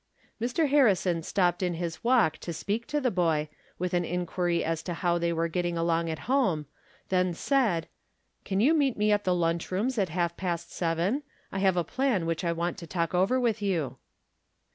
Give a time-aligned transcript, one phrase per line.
[0.41, 0.67] Mr.
[0.67, 4.95] Harrison stopped in Ms walk to speak to the boy, with an enquiry as to
[4.95, 6.65] how they were getting along at home,
[7.09, 7.87] then said:"
[8.43, 11.21] Can you meet me at the lunch rooms at half past seven?
[11.51, 13.97] I have a plan which I want to talk over with you."